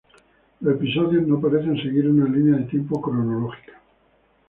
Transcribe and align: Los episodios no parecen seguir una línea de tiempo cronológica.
Los 0.61 0.77
episodios 0.77 1.27
no 1.27 1.39
parecen 1.39 1.75
seguir 1.79 2.09
una 2.09 2.25
línea 2.25 2.57
de 2.57 2.63
tiempo 2.63 2.99
cronológica. 2.99 3.79